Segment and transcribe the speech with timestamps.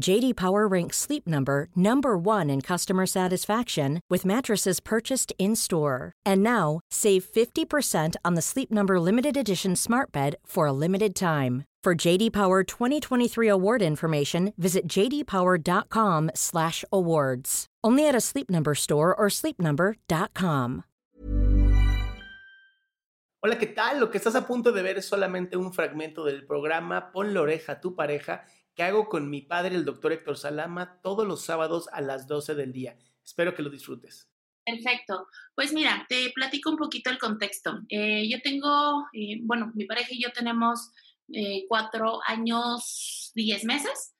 [0.00, 6.12] JD Power ranks Sleep Number number 1 in customer satisfaction with mattresses purchased in-store.
[6.24, 11.14] And now, save 50% on the Sleep Number limited edition Smart Bed for a limited
[11.14, 11.62] time.
[11.84, 17.66] For JD Power 2023 award information, visit jdpower.com/awards.
[17.84, 20.84] Only at a Sleep Number store or sleepnumber.com.
[23.44, 23.98] Hola, ¿qué tal?
[23.98, 27.40] Lo que estás a punto de ver es solamente un fragmento del programa Pon la
[27.40, 31.44] oreja a tu pareja que hago con mi padre, el doctor Héctor Salama, todos los
[31.44, 32.98] sábados a las 12 del día.
[33.24, 34.28] Espero que lo disfrutes.
[34.64, 35.26] Perfecto.
[35.54, 37.80] Pues mira, te platico un poquito el contexto.
[37.88, 40.92] Eh, yo tengo, eh, bueno, mi pareja y yo tenemos
[41.32, 44.14] eh, cuatro años, diez meses.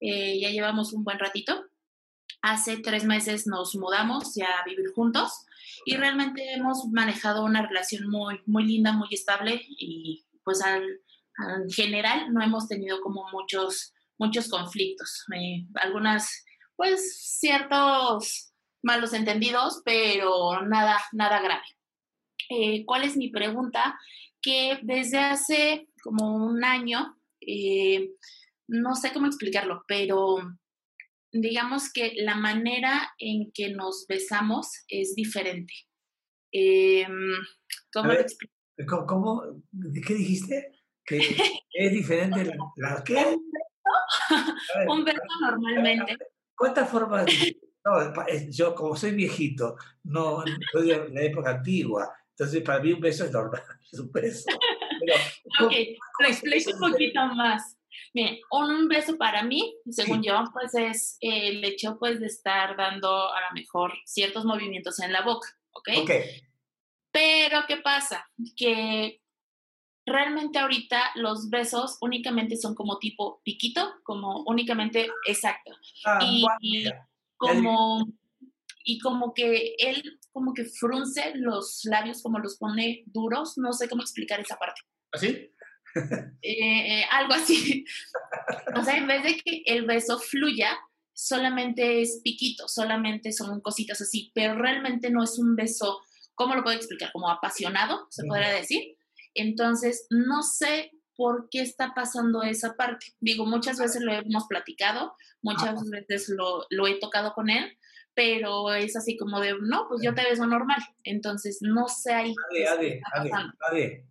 [0.00, 1.64] Eh, ya llevamos un buen ratito.
[2.42, 5.32] Hace tres meses nos mudamos ya a vivir juntos
[5.84, 11.70] y realmente hemos manejado una relación muy, muy linda, muy estable y pues al, en
[11.70, 15.24] general no hemos tenido como muchos, muchos conflictos.
[15.34, 16.44] Eh, algunas,
[16.76, 18.52] pues ciertos
[18.82, 21.64] malos entendidos, pero nada, nada grave.
[22.50, 23.98] Eh, ¿Cuál es mi pregunta?
[24.40, 28.10] Que desde hace como un año, eh,
[28.68, 30.36] no sé cómo explicarlo, pero
[31.32, 35.74] digamos que la manera en que nos besamos es diferente.
[36.52, 37.32] Em,
[37.92, 38.12] ¿Cómo,
[39.06, 39.42] ¿Cómo,
[40.06, 40.72] ¿Qué dijiste?
[41.04, 41.18] Que
[41.72, 43.36] es diferente la, la ¿qué?
[44.88, 46.18] Un beso normalmente.
[46.56, 47.26] ¿Cuántas formas?
[47.84, 48.12] No,
[48.50, 53.24] yo como soy viejito, no soy de la época antigua, entonces para mí un beso
[53.24, 54.50] es normal, es un beso.
[55.60, 55.72] ok,
[56.18, 57.78] lo explico un poquito más.
[58.12, 63.32] Bien, un beso para mí, según yo, pues es el hecho pues de estar dando
[63.32, 65.88] a lo mejor ciertos movimientos en la boca, ¿ok?
[66.02, 66.10] Ok.
[67.10, 68.28] Pero, ¿qué pasa?
[68.56, 69.20] Que
[70.08, 75.72] realmente ahorita los besos únicamente son como tipo piquito, como únicamente exacto.
[76.04, 76.90] Ah, y, y
[77.36, 78.06] como
[78.84, 83.88] y como que él como que frunce los labios, como los pone duros, no sé
[83.88, 84.80] cómo explicar esa parte.
[85.12, 85.52] ¿Así?
[86.42, 87.84] Eh, algo así.
[88.76, 90.78] o sea, en vez de que el beso fluya,
[91.12, 96.00] solamente es piquito, solamente son cositas así, pero realmente no es un beso,
[96.34, 97.10] ¿cómo lo puedo explicar?
[97.10, 98.97] Como apasionado, se podría decir.
[99.38, 103.06] Entonces, no sé por qué está pasando esa parte.
[103.20, 107.76] Digo, muchas veces lo hemos platicado, muchas veces lo, lo he tocado con él,
[108.14, 110.78] pero es así como de, no, pues yo te beso normal.
[111.02, 112.34] Entonces, no sé ahí.
[112.50, 113.30] Ade, Ade, Ade,
[113.68, 114.08] Ade,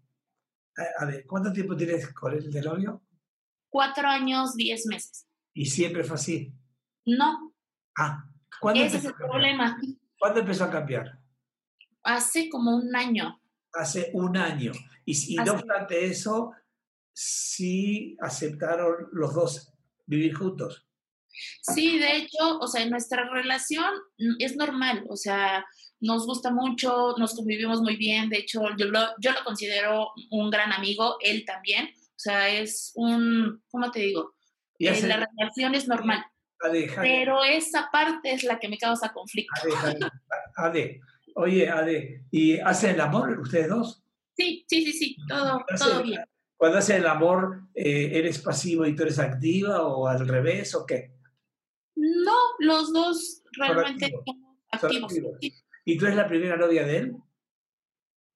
[0.99, 3.01] Ade, ¿cuánto tiempo tienes con el de novio?
[3.69, 5.27] Cuatro años, diez meses.
[5.53, 6.53] ¿Y siempre fue así?
[7.05, 7.53] No.
[7.97, 8.29] Ah,
[8.59, 9.79] ¿cuándo Ese es el problema.
[10.19, 11.19] ¿Cuándo empezó a cambiar?
[12.03, 13.41] Hace como un año.
[13.73, 14.71] Hace un año.
[15.05, 16.53] Y, y no obstante eso,
[17.13, 19.73] sí aceptaron los dos
[20.05, 20.87] vivir juntos.
[21.61, 23.93] Sí, de hecho, o sea, nuestra relación
[24.39, 25.65] es normal, o sea,
[25.99, 30.49] nos gusta mucho, nos convivimos muy bien, de hecho, yo lo, yo lo considero un
[30.49, 34.35] gran amigo, él también, o sea, es un, ¿cómo te digo?
[34.79, 36.25] Eh, la relación es normal.
[36.95, 39.61] Pero esa parte es la que me causa conflicto.
[39.83, 39.99] Ade,
[40.55, 40.99] Ade,
[41.37, 44.03] oye, Ade, ¿y hacen el amor ustedes dos?
[44.35, 46.21] Sí, sí, sí, sí, todo, todo bien.
[46.55, 50.85] Cuando hacen el amor, eh, ¿eres pasivo y tú eres activa o al revés o
[50.85, 51.11] qué?
[51.95, 54.11] No, los dos realmente
[54.71, 55.13] activos.
[55.13, 55.37] activos.
[55.85, 57.15] ¿Y tú eres la primera novia de él?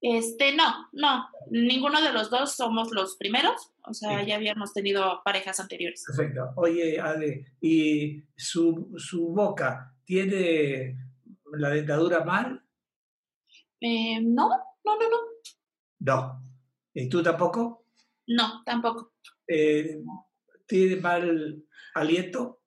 [0.02, 4.28] Este, no, no, ninguno de los dos somos los primeros, o sea, sí.
[4.28, 6.04] ya habíamos tenido parejas anteriores.
[6.08, 6.54] Perfecto.
[6.56, 10.98] Oye, Ale, ¿y su, su boca tiene
[11.54, 12.61] la dentadura mal?
[13.82, 15.18] Eh, no, no, no, no.
[16.00, 16.44] No.
[16.94, 17.86] ¿Y tú tampoco?
[18.28, 19.14] No, tampoco.
[19.48, 20.02] eh,
[20.68, 21.64] tiene mal
[21.96, 22.62] aliento?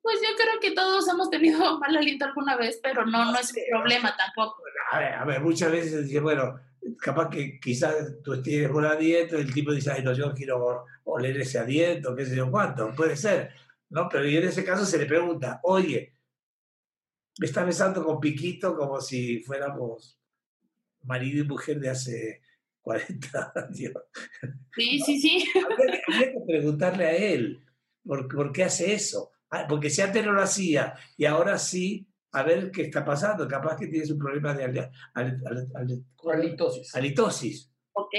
[0.00, 3.52] Pues yo creo que todos hemos tenido mal aliento alguna vez, pero no, no es
[3.52, 4.62] un problema tampoco.
[4.92, 6.58] A ver, a ver, muchas veces dice, bueno,
[6.98, 10.86] capaz que quizás tú tienes buen aliento y el tipo dice, ay, no, yo quiero
[11.04, 13.52] oler ese aliento, qué sé yo cuánto, puede ser,
[13.90, 14.08] ¿no?
[14.08, 16.16] Pero en ese caso se le pregunta, oye,
[17.38, 20.19] me está besando con piquito como si fuéramos
[21.02, 22.42] marido y mujer de hace
[22.82, 23.92] 40 años.
[24.74, 25.44] Sí, sí, sí.
[26.08, 27.62] Habría, que preguntarle a él
[28.04, 29.32] por, por qué hace eso.
[29.50, 33.46] Ah, porque si antes no lo hacía y ahora sí, a ver qué está pasando.
[33.48, 35.42] Capaz que tienes un problema de al, al,
[35.74, 36.94] al, halitosis.
[36.94, 37.72] halitosis.
[37.92, 38.14] Ok.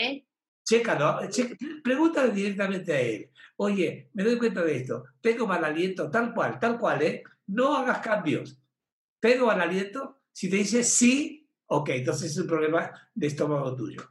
[0.63, 3.29] Chécalo, checa, pregúntale directamente a él.
[3.57, 5.05] Oye, me doy cuenta de esto.
[5.19, 7.23] Tengo mal aliento, tal cual, tal cual, ¿eh?
[7.47, 8.57] No hagas cambios.
[9.19, 10.21] Tengo mal aliento.
[10.31, 11.40] Si te dice sí,
[11.71, 14.01] ok, entonces es un problema de estómago tuyo.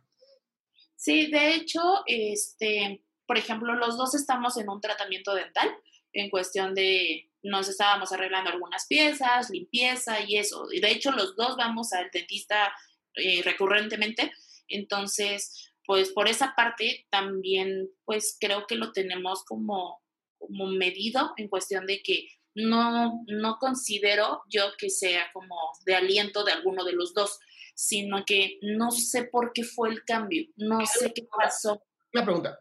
[0.96, 5.68] Sí, de hecho, este, por ejemplo, los dos estamos en un tratamiento dental
[6.12, 10.68] en cuestión de nos estábamos arreglando algunas piezas, limpieza y eso.
[10.72, 12.72] Y de hecho, los dos vamos al dentista
[13.14, 14.32] eh, recurrentemente.
[14.68, 20.02] Entonces, pues por esa parte también, pues creo que lo tenemos como,
[20.38, 26.44] como medido en cuestión de que no, no considero yo que sea como de aliento
[26.44, 27.38] de alguno de los dos,
[27.81, 31.82] sino que no sé por qué fue el cambio, no sé qué pasó.
[32.12, 32.59] Una pregunta.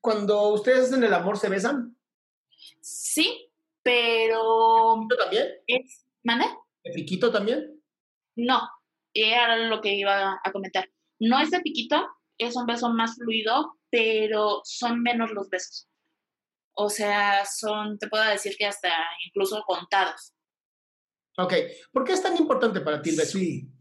[0.00, 1.98] Cuando ustedes hacen el amor, ¿se besan?
[2.80, 3.50] Sí,
[3.82, 5.00] pero...
[5.00, 5.48] ¿Piquito también?
[5.66, 6.46] Es, ¿Mane?
[6.84, 7.82] ¿De piquito también?
[8.36, 8.60] No,
[9.12, 10.88] era lo que iba a comentar.
[11.18, 15.88] No es de piquito, es un beso más fluido, pero son menos los besos.
[16.76, 18.92] O sea, son, te puedo decir que hasta
[19.26, 20.34] incluso contados.
[21.36, 21.54] Ok,
[21.90, 23.38] ¿por qué es tan importante para ti el beso?
[23.38, 23.71] Sí.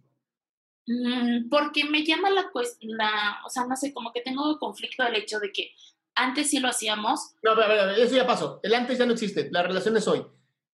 [0.87, 2.97] Mm, porque me llama la cuestión,
[3.45, 5.71] o sea, no sé, como que tengo conflicto del hecho de que
[6.15, 7.33] antes sí lo hacíamos.
[7.43, 8.59] No, pero, pero eso ya pasó.
[8.63, 9.49] El antes ya no existe.
[9.51, 10.25] La relación es hoy.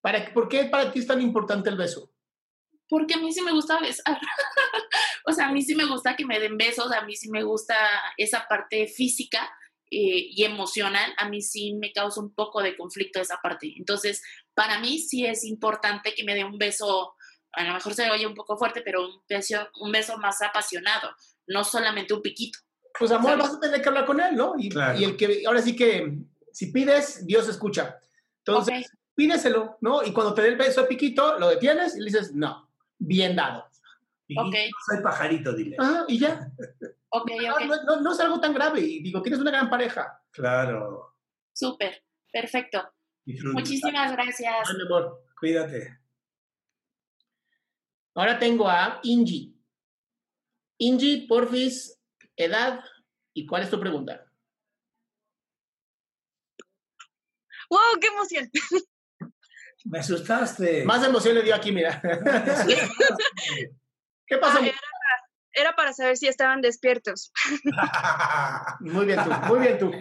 [0.01, 2.11] ¿Para, ¿Por qué para ti es tan importante el beso?
[2.89, 4.19] Porque a mí sí me gusta besar.
[5.25, 7.43] o sea, a mí sí me gusta que me den besos, a mí sí me
[7.43, 7.75] gusta
[8.15, 9.49] esa parte física
[9.91, 11.13] eh, y emocional.
[11.17, 13.73] A mí sí me causa un poco de conflicto esa parte.
[13.77, 14.23] Entonces,
[14.53, 17.15] para mí sí es importante que me dé un beso,
[17.53, 21.09] a lo mejor se oye un poco fuerte, pero un beso, un beso más apasionado,
[21.47, 22.59] no solamente un piquito.
[22.97, 24.53] Pues amor, vas a tener que hablar con él, ¿no?
[24.57, 24.97] Y, Claro.
[24.99, 26.17] y el que, ahora sí que,
[26.51, 27.99] si pides, Dios escucha.
[28.39, 28.99] Entonces, Ok.
[29.15, 30.03] pídeselo, ¿no?
[30.03, 33.35] Y cuando te dé el beso de piquito, lo detienes y le dices, no, bien
[33.35, 33.65] dado.
[34.35, 34.55] Ok.
[34.89, 35.75] Soy pajarito, dile.
[35.79, 36.49] Ajá, y ya.
[37.09, 38.81] Ok, No, ok, no, no- no es algo tan grave.
[38.81, 40.21] Y digo, tienes una gran pareja.
[40.31, 41.15] Claro.
[41.53, 42.83] súper, perfecto.
[43.23, 43.57] Disfruta.
[43.57, 44.53] Muchísimas gracias.
[44.69, 45.23] Ay, mi amor.
[45.39, 45.97] Cuídate.
[48.17, 49.55] Ahora tengo a Ingi.
[50.79, 51.99] Ingi, porfis,
[52.35, 52.83] edad
[53.35, 54.25] y cuál es tu pregunta.
[57.69, 57.99] ¡Wow!
[58.01, 58.49] ¡Qué emoción!
[59.85, 60.83] Me asustaste.
[60.83, 62.01] Más emoción le dio aquí, mira.
[64.25, 64.61] ¿Qué pasó?
[64.61, 64.79] Ah, era,
[65.53, 67.31] era para saber si estaban despiertos.
[68.79, 69.91] Muy bien tú, muy bien tú.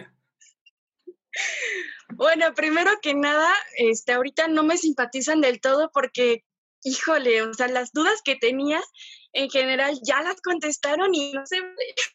[2.15, 3.47] Bueno, primero que nada,
[3.77, 6.46] este, ahorita no me simpatizan del todo porque,
[6.87, 8.81] híjole, o sea, las dudas que tenía
[9.33, 11.61] en general ya las contestaron y no sé.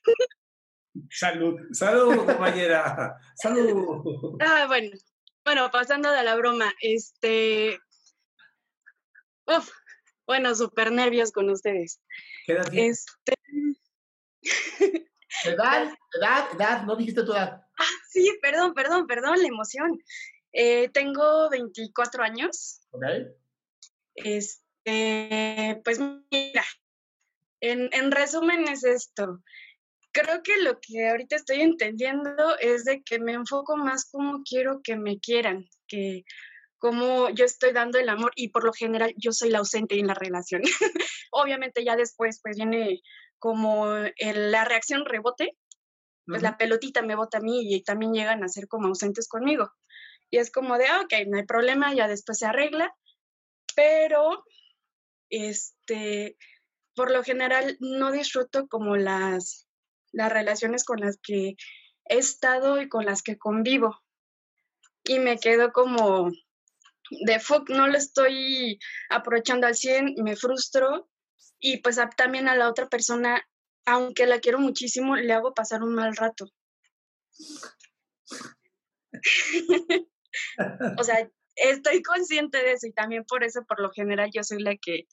[1.10, 1.58] Salud.
[1.72, 3.16] Salud, compañera.
[3.36, 4.36] Salud.
[4.40, 4.90] Ah, bueno,
[5.44, 7.78] bueno, pasando de la broma, este.
[9.46, 9.70] Uf,
[10.26, 12.00] bueno, súper nervios con ustedes.
[12.46, 13.06] ¿Qué edad tienes?
[13.26, 15.08] Este,
[15.44, 15.88] Edad,
[16.20, 17.62] edad, edad, no dijiste tu edad.
[17.78, 19.98] ah, sí, perdón, perdón, perdón, la emoción.
[20.52, 22.80] Eh, tengo 24 años.
[22.90, 23.02] ¿Ok?
[24.14, 26.64] Este, pues mira,
[27.60, 29.42] en, en resumen es esto.
[30.12, 34.80] Creo que lo que ahorita estoy entendiendo es de que me enfoco más como quiero
[34.82, 36.24] que me quieran, que
[36.78, 40.08] como yo estoy dando el amor y por lo general yo soy la ausente en
[40.08, 40.62] la relación.
[41.30, 43.00] Obviamente ya después pues viene
[43.38, 45.56] como el- la reacción rebote,
[46.26, 49.72] pues la pelotita me bota a mí y también llegan a ser como ausentes conmigo.
[50.30, 52.94] Y es como de, ah, ok, no hay problema, ya después se arregla,
[53.74, 54.44] pero
[55.32, 56.36] este,
[56.94, 59.66] por lo general no disfruto como las,
[60.12, 61.56] las relaciones con las que
[62.04, 64.00] he estado y con las que convivo.
[65.04, 66.30] Y me quedo como
[67.24, 68.78] de fuck, no lo estoy
[69.10, 71.08] aprovechando al 100, me frustro
[71.58, 73.42] y pues a- también a la otra persona,
[73.86, 76.46] aunque la quiero muchísimo, le hago pasar un mal rato.
[80.98, 84.62] o sea, estoy consciente de eso y también por eso, por lo general, yo soy
[84.62, 85.06] la que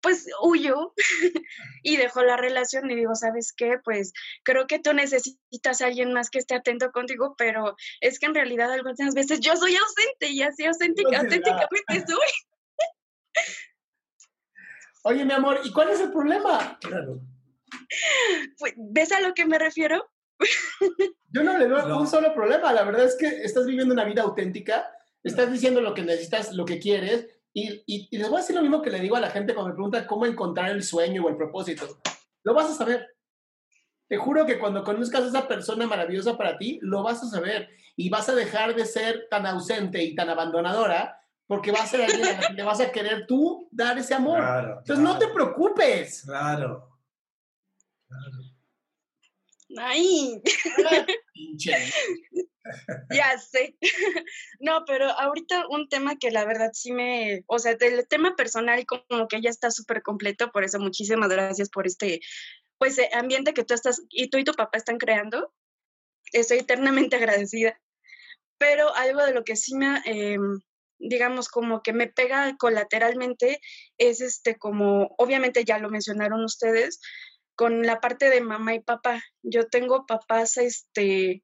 [0.00, 0.94] pues huyó
[1.82, 3.78] y dejó la relación y digo, ¿sabes qué?
[3.84, 8.26] Pues creo que tú necesitas a alguien más que esté atento contigo, pero es que
[8.26, 12.18] en realidad algunas veces yo soy ausente y así auténtica, auténticamente soy.
[15.02, 16.78] Oye, mi amor, ¿y cuál es el problema?
[16.80, 17.20] Claro.
[18.58, 20.10] Pues, ¿Ves a lo que me refiero?
[21.30, 22.72] Yo no le veo un solo problema.
[22.72, 24.90] La verdad es que estás viviendo una vida auténtica,
[25.22, 28.62] estás diciendo lo que necesitas, lo que quieres, y, y, les voy a decir lo
[28.62, 31.28] mismo que le digo a la gente cuando me pregunta cómo encontrar el sueño o
[31.28, 32.00] el propósito.
[32.44, 33.08] Lo vas a saber.
[34.08, 37.68] Te juro que cuando conozcas a esa persona maravillosa para ti, lo vas a saber.
[37.96, 42.02] Y vas a dejar de ser tan ausente y tan abandonadora porque va a ser
[42.02, 44.40] alguien a le vas a querer tú dar ese amor.
[44.78, 46.22] Entonces no te preocupes.
[46.22, 46.96] Claro.
[48.06, 48.49] Claro.
[49.78, 50.40] Ay.
[53.10, 53.76] ya sé.
[54.60, 58.84] No, pero ahorita un tema que la verdad sí me, o sea, el tema personal
[58.86, 62.20] como que ya está súper completo, por eso muchísimas gracias por este,
[62.78, 65.52] pues, eh, ambiente que tú estás, y tú y tu papá están creando.
[66.32, 67.80] Estoy eternamente agradecida.
[68.58, 70.60] Pero algo de lo que sí me, em,
[70.98, 73.60] digamos, como que me pega colateralmente
[73.98, 77.00] es este, como, obviamente ya lo mencionaron ustedes,
[77.60, 79.22] con la parte de mamá y papá.
[79.42, 81.42] Yo tengo papás, este,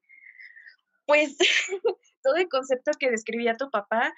[1.05, 1.37] pues,
[2.23, 4.15] todo el concepto que describía tu papá,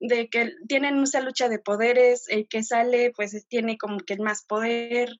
[0.00, 4.20] de que tienen mucha lucha de poderes, el que sale pues tiene como que el
[4.20, 5.10] más poder,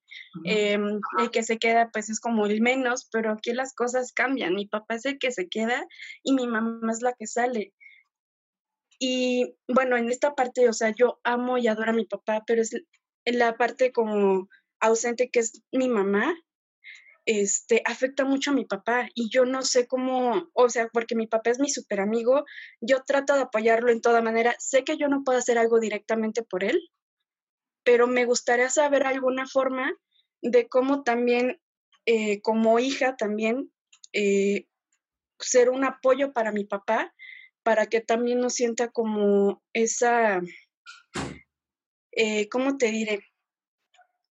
[0.45, 4.55] em, el que se queda pues es como el menos, pero aquí las cosas cambian,
[4.55, 5.87] mi papá es el que se queda
[6.23, 7.75] y mi mamá es la que sale.
[8.99, 12.63] Y bueno, en esta parte, o sea, yo amo y adoro a mi papá, pero
[12.63, 12.75] es
[13.27, 14.49] la parte como
[14.83, 16.35] ausente que es mi mamá,
[17.25, 21.27] este, afecta mucho a mi papá y yo no sé cómo, o sea, porque mi
[21.27, 22.45] papá es mi super amigo,
[22.81, 24.55] yo trato de apoyarlo en toda manera.
[24.59, 26.81] Sé que yo no puedo hacer algo directamente por él,
[27.85, 29.93] pero me gustaría saber alguna forma
[30.43, 31.61] de cómo también,
[32.07, 33.73] eh, como hija también,
[34.13, 34.67] eh,
[35.39, 37.15] ser un apoyo para mi papá,
[37.63, 40.41] para que también no sienta como esa,
[42.13, 43.32] eh, ¿cómo te diré?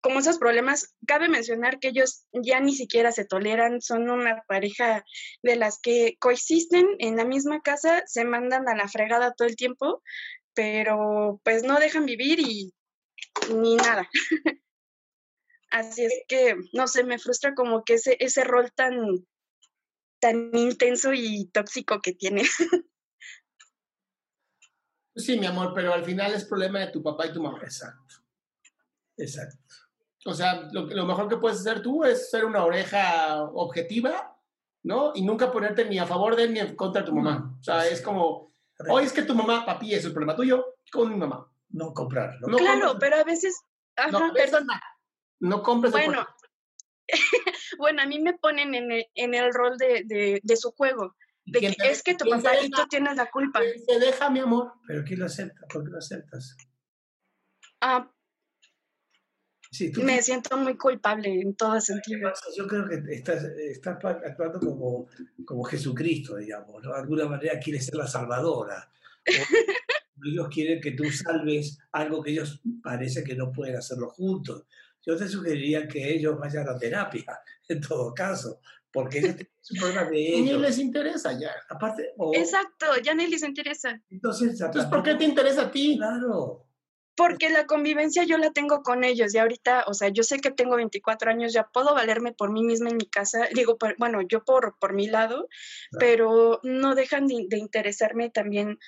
[0.01, 5.05] Como esos problemas, cabe mencionar que ellos ya ni siquiera se toleran, son una pareja
[5.43, 9.55] de las que coexisten en la misma casa, se mandan a la fregada todo el
[9.55, 10.01] tiempo,
[10.53, 12.73] pero pues no dejan vivir y
[13.53, 14.09] ni nada.
[15.69, 19.25] Así es que, no sé, me frustra como que ese, ese rol tan,
[20.19, 22.43] tan intenso y tóxico que tiene.
[25.13, 27.59] Sí, mi amor, pero al final es problema de tu papá y tu mamá.
[27.61, 28.15] Exacto.
[29.17, 29.57] Exacto.
[30.25, 34.37] O sea, lo, lo, mejor que puedes hacer tú es ser una oreja objetiva,
[34.83, 35.11] ¿no?
[35.15, 37.55] Y nunca ponerte ni a favor de él ni en contra de tu mamá.
[37.59, 38.53] O sea, es como,
[38.89, 41.51] hoy es que tu mamá, papi, es el problema tuyo con mi mamá.
[41.69, 42.35] No comprar.
[42.41, 43.63] No claro, pero a veces...
[43.95, 44.67] Ajá, no, perdón.
[45.39, 45.91] No compres.
[45.91, 46.25] Bueno,
[47.77, 51.15] bueno, a mí me ponen en el, en el rol de, de, de su juego.
[51.45, 53.59] De que es que tu papá y tú tienes la culpa.
[53.87, 54.73] Se deja, mi amor.
[54.87, 55.59] ¿Pero quién lo acepta?
[55.67, 56.55] ¿Por qué lo aceptas?
[57.81, 58.09] Ah,
[60.03, 62.31] me siento muy culpable en todo sentido.
[62.57, 65.07] Yo creo que estás, estás actuando como,
[65.45, 66.93] como Jesucristo, digamos, ¿no?
[66.93, 68.91] De alguna manera quieres ser la salvadora.
[70.23, 74.65] ellos quieren que tú salves algo que ellos parece que no pueden hacerlo juntos.
[75.05, 78.59] Yo te sugeriría que ellos vayan a terapia, en todo caso,
[78.91, 80.57] porque es un problema de ellos.
[80.57, 81.51] Ni les interesa ya.
[81.69, 84.01] Aparte, Exacto, ya ni les interesa.
[84.09, 85.95] Entonces, Entonces, ¿por qué te interesa a ti?
[85.97, 86.67] Claro.
[87.21, 90.49] Porque la convivencia yo la tengo con ellos y ahorita, o sea, yo sé que
[90.49, 94.43] tengo 24 años, ya puedo valerme por mí misma en mi casa, digo, bueno, yo
[94.43, 95.47] por, por mi lado,
[95.99, 98.79] pero no dejan de, de, interesarme también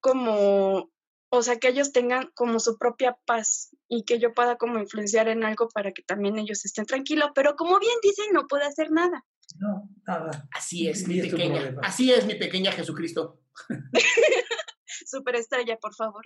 [0.00, 0.90] como,
[1.28, 5.28] o sea, que ellos tengan como su propia paz y que yo pueda como influenciar
[5.28, 8.90] en algo para que también ellos estén tranquilos, pero como bien dicen, no puedo hacer
[8.90, 9.22] nada.
[9.58, 10.48] No, nada.
[10.54, 11.76] Así es, mi pequeña.
[11.82, 13.42] Así es, mi pequeña Jesucristo.
[15.06, 16.22] Superestrella, por favor.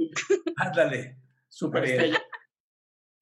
[0.59, 1.26] Ándale.
[1.57, 2.23] Superestrella.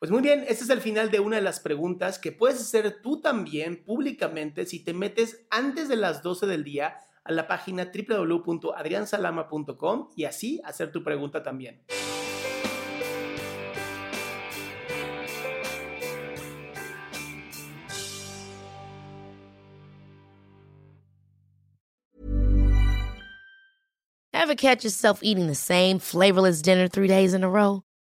[0.00, 3.00] Pues muy bien, este es el final de una de las preguntas que puedes hacer
[3.00, 7.92] tú también públicamente si te metes antes de las 12 del día a la página
[7.94, 11.84] www.adriansalama.com y así hacer tu pregunta también.
[24.32, 27.84] Ever catch yourself eating the same flavorless dinner three days in a row?